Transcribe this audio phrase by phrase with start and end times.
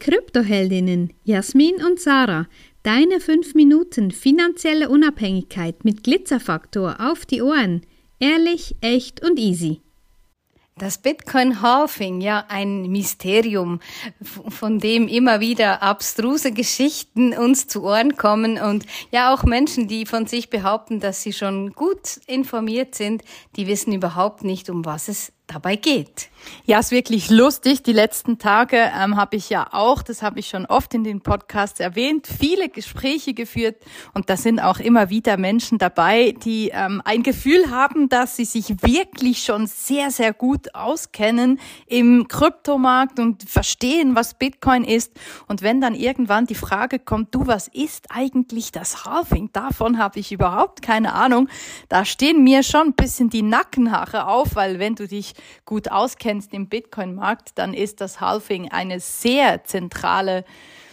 [0.00, 2.48] Kryptoheldinnen Jasmin und Sarah.
[2.82, 7.82] Deine 5 Minuten finanzielle Unabhängigkeit mit Glitzerfaktor auf die Ohren.
[8.18, 9.82] Ehrlich, echt und easy.
[10.78, 13.80] Das Bitcoin-Halving, ja, ein Mysterium,
[14.22, 20.06] von dem immer wieder abstruse Geschichten uns zu Ohren kommen und ja auch Menschen, die
[20.06, 23.22] von sich behaupten, dass sie schon gut informiert sind,
[23.56, 26.30] die wissen überhaupt nicht, um was es dabei geht.
[26.64, 27.82] Ja, ist wirklich lustig.
[27.82, 31.20] Die letzten Tage ähm, habe ich ja auch, das habe ich schon oft in den
[31.20, 33.76] Podcasts erwähnt, viele Gespräche geführt
[34.14, 38.44] und da sind auch immer wieder Menschen dabei, die ähm, ein Gefühl haben, dass sie
[38.44, 45.12] sich wirklich schon sehr, sehr gut auskennen im Kryptomarkt und verstehen, was Bitcoin ist.
[45.46, 49.50] Und wenn dann irgendwann die Frage kommt, du, was ist eigentlich das Halving?
[49.52, 51.48] Davon habe ich überhaupt keine Ahnung.
[51.88, 56.52] Da stehen mir schon ein bisschen die Nackenhaare auf, weil wenn du dich gut auskennst
[56.52, 60.44] im Bitcoin-Markt, dann ist das Halving eine sehr zentrale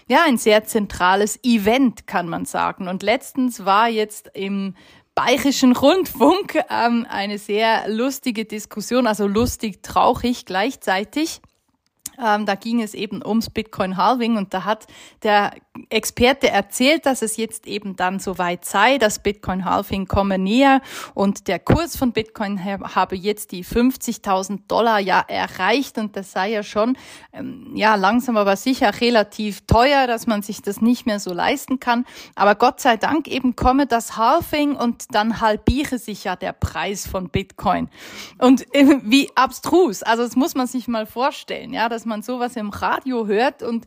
[0.10, 2.88] ja, ein sehr zentrales Event, kann man sagen.
[2.88, 4.74] Und letztens war jetzt im
[5.16, 11.42] Bayerischen Rundfunk ähm, eine sehr lustige Diskussion, also lustig, traurig gleichzeitig.
[12.24, 14.88] Ähm, da ging es eben ums Bitcoin Halving und da hat
[15.24, 15.52] der
[15.90, 20.82] Experte erzählt, dass es jetzt eben dann soweit sei, dass Bitcoin Halving komme näher
[21.14, 26.52] und der Kurs von Bitcoin habe jetzt die 50.000 Dollar ja erreicht und das sei
[26.52, 26.98] ja schon
[27.34, 31.80] ähm, ja langsam aber sicher relativ teuer, dass man sich das nicht mehr so leisten
[31.80, 32.06] kann.
[32.36, 37.08] Aber Gott sei Dank eben komme das Halving und dann halbiere sich ja der Preis
[37.08, 37.90] von Bitcoin.
[38.40, 42.56] Und äh, wie abstrus, also das muss man sich mal vorstellen, ja, dass man sowas
[42.56, 43.86] im Radio hört und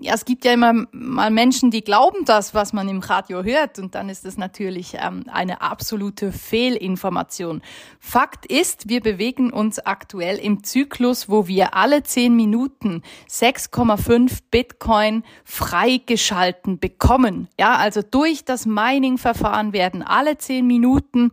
[0.00, 3.78] ja, es gibt ja immer mal Menschen, die glauben das, was man im Radio hört
[3.78, 7.62] und dann ist das natürlich ähm, eine absolute Fehlinformation.
[8.00, 15.24] Fakt ist, wir bewegen uns aktuell im Zyklus, wo wir alle zehn Minuten 6,5 Bitcoin
[15.44, 17.48] freigeschalten bekommen.
[17.58, 21.32] Ja, also durch das Mining-Verfahren werden alle zehn Minuten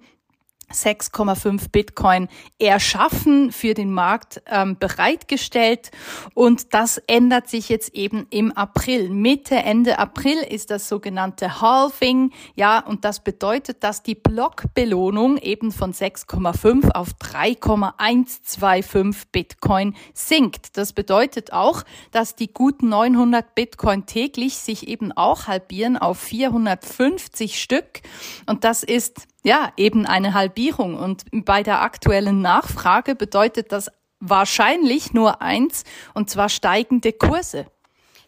[0.73, 2.28] 6,5 Bitcoin
[2.60, 5.92] erschaffen, für den Markt ähm, bereitgestellt.
[6.34, 9.10] Und das ändert sich jetzt eben im April.
[9.10, 12.32] Mitte, Ende April ist das sogenannte Halving.
[12.56, 20.76] Ja, und das bedeutet, dass die Blockbelohnung eben von 6,5 auf 3,125 Bitcoin sinkt.
[20.78, 27.61] Das bedeutet auch, dass die guten 900 Bitcoin täglich sich eben auch halbieren auf 450
[27.61, 28.02] Stück.
[28.45, 30.95] Und das ist ja, eben eine Halbierung.
[30.95, 33.89] Und bei der aktuellen Nachfrage bedeutet das
[34.20, 35.83] wahrscheinlich nur eins,
[36.14, 37.65] und zwar steigende Kurse.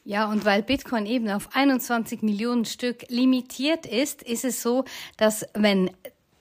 [0.04, 4.86] Ja, und weil Bitcoin eben auf 21 Millionen Stück limitiert ist, ist es so,
[5.18, 5.90] dass wenn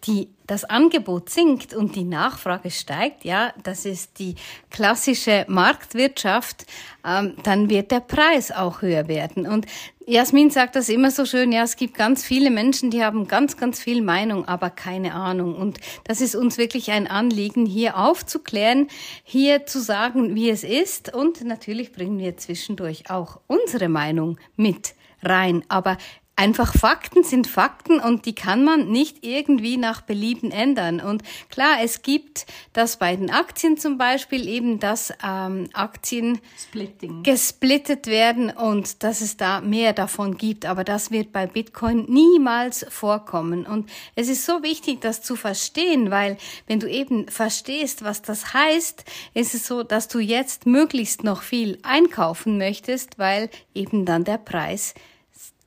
[0.06, 4.34] die, das Angebot sinkt und die Nachfrage steigt, ja, das ist die
[4.70, 6.66] klassische Marktwirtschaft,
[7.06, 9.46] ähm, dann wird der Preis auch höher werden.
[9.46, 9.66] Und
[10.06, 13.56] Jasmin sagt das immer so schön, ja, es gibt ganz viele Menschen, die haben ganz,
[13.56, 15.54] ganz viel Meinung, aber keine Ahnung.
[15.54, 18.88] Und das ist uns wirklich ein Anliegen, hier aufzuklären,
[19.22, 21.14] hier zu sagen, wie es ist.
[21.14, 25.64] Und natürlich bringen wir zwischendurch auch unsere Meinung mit rein.
[25.68, 25.96] Aber
[26.36, 31.00] einfach Fakten sind Fakten und die kann man nicht irgendwie nach Belieben ändern.
[31.00, 37.22] Und klar, es gibt das bei den Aktien zum Beispiel eben, dass ähm, Aktien Splitting.
[37.22, 40.66] gesplittet werden und dass es da mehr davon gibt.
[40.66, 43.64] Aber das wird bei Bitcoin niemals vorkommen.
[43.64, 46.36] Und es ist so wichtig, das zu verstehen, weil
[46.66, 51.42] wenn du eben verstehst, was das heißt, ist es so, dass du jetzt möglichst noch
[51.42, 54.94] viel einkaufen möchtest, weil eben dann der Preis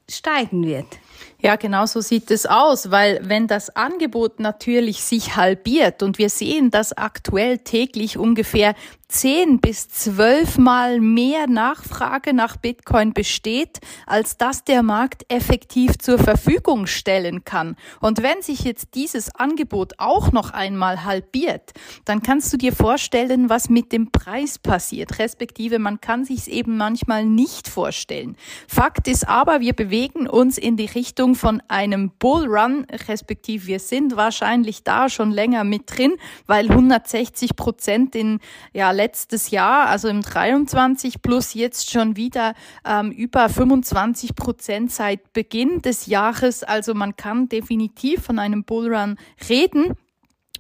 [0.10, 1.00] steigen wird.
[1.40, 6.30] Ja, genau so sieht es aus, weil wenn das Angebot natürlich sich halbiert und wir
[6.30, 8.74] sehen, dass aktuell täglich ungefähr
[9.08, 16.20] zehn bis zwölf Mal mehr Nachfrage nach Bitcoin besteht, als dass der Markt effektiv zur
[16.20, 17.78] Verfügung stellen kann.
[18.02, 21.72] Und wenn sich jetzt dieses Angebot auch noch einmal halbiert,
[22.04, 26.48] dann kannst du dir vorstellen, was mit dem Preis passiert, respektive man kann sich es
[26.48, 28.36] eben manchmal nicht vorstellen.
[28.68, 33.80] Fakt ist aber, wir bewegen uns in die Richtung Richtung von einem Bullrun, respektive wir
[33.80, 36.14] sind wahrscheinlich da schon länger mit drin,
[36.46, 38.40] weil 160 Prozent in
[38.72, 42.54] ja letztes Jahr, also im 23 plus jetzt schon wieder
[42.86, 46.64] ähm, über 25 Prozent seit Beginn des Jahres.
[46.64, 49.18] Also man kann definitiv von einem Bullrun
[49.50, 49.98] reden.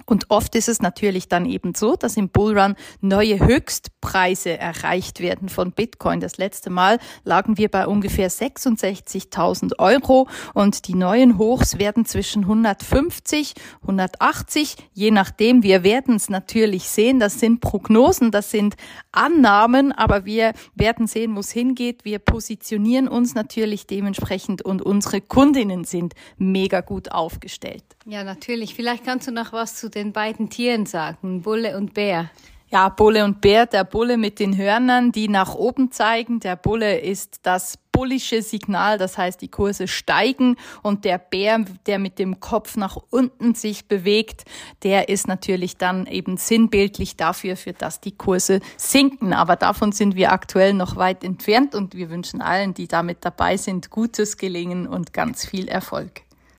[0.05, 5.49] Und oft ist es natürlich dann eben so, dass im Bullrun neue Höchstpreise erreicht werden
[5.49, 6.19] von Bitcoin.
[6.19, 12.43] Das letzte Mal lagen wir bei ungefähr 66.000 Euro und die neuen Hochs werden zwischen
[12.43, 15.63] 150, 180, je nachdem.
[15.63, 17.19] Wir werden es natürlich sehen.
[17.19, 18.75] Das sind Prognosen, das sind
[19.11, 22.05] Annahmen, aber wir werden sehen, wo es hingeht.
[22.05, 27.83] Wir positionieren uns natürlich dementsprechend und unsere Kundinnen sind mega gut aufgestellt.
[28.05, 28.73] Ja, natürlich.
[28.73, 32.29] Vielleicht kannst du noch was zu den beiden Tieren sagen, Bulle und Bär.
[32.69, 36.41] Ja, Bulle und Bär, der Bulle mit den Hörnern, die nach oben zeigen.
[36.41, 41.97] Der Bulle ist das bullische Signal, das heißt, die Kurse steigen und der Bär, der
[41.97, 44.43] mit dem Kopf nach unten sich bewegt,
[44.83, 49.33] der ist natürlich dann eben sinnbildlich dafür, für dass die Kurse sinken.
[49.33, 53.57] Aber davon sind wir aktuell noch weit entfernt und wir wünschen allen, die damit dabei
[53.57, 56.26] sind, gutes Gelingen und ganz viel Erfolg.